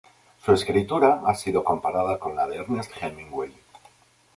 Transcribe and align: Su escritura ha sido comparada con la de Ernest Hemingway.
Su 0.43 0.51
escritura 0.53 1.21
ha 1.27 1.35
sido 1.35 1.63
comparada 1.63 2.17
con 2.17 2.35
la 2.35 2.47
de 2.47 2.55
Ernest 2.57 2.91
Hemingway. 2.99 3.53